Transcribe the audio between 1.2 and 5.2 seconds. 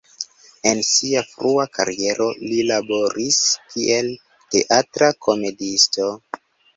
frua kariero li laboris kiel teatra